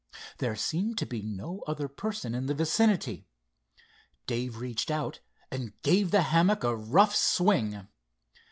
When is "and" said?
5.51-5.79